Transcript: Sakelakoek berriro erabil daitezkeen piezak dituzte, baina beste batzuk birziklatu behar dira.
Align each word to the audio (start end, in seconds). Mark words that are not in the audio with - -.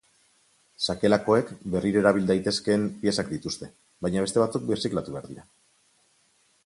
Sakelakoek 0.85 1.51
berriro 1.75 2.01
erabil 2.03 2.25
daitezkeen 2.31 2.87
piezak 3.03 3.29
dituzte, 3.35 3.69
baina 4.07 4.25
beste 4.25 4.43
batzuk 4.45 4.67
birziklatu 4.71 5.19
behar 5.19 5.29
dira. 5.35 5.47